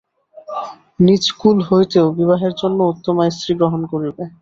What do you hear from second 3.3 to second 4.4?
স্ত্রী গ্রহণ করিবে।